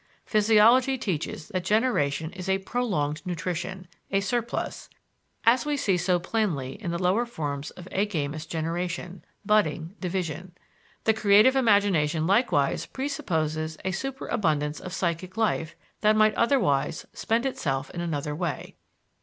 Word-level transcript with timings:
Physiology 0.25 0.97
teaches 0.97 1.49
that 1.49 1.63
generation 1.63 2.31
is 2.33 2.49
a 2.49 2.57
"prolonged 2.57 3.21
nutrition," 3.23 3.87
a 4.09 4.19
surplus, 4.19 4.89
as 5.43 5.63
we 5.63 5.77
see 5.77 5.95
so 5.95 6.17
plainly 6.19 6.73
in 6.81 6.89
the 6.89 6.97
lower 6.97 7.23
forms 7.23 7.69
of 7.77 7.87
agamous 7.91 8.47
generation 8.49 9.23
(budding, 9.45 9.93
division). 9.99 10.53
The 11.03 11.13
creative 11.13 11.55
imagination 11.55 12.25
likewise 12.25 12.87
presupposes 12.87 13.77
a 13.85 13.91
superabundance 13.91 14.79
of 14.79 14.91
psychic 14.91 15.37
life 15.37 15.75
that 15.99 16.15
might 16.15 16.33
otherwise 16.33 17.05
spend 17.13 17.45
itself 17.45 17.91
in 17.91 18.01
another 18.01 18.33
way. 18.35 18.77